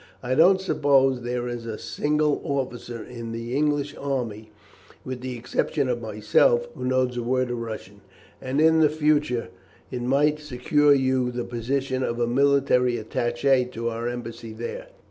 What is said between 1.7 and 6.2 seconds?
single officer in the English army, with the exception of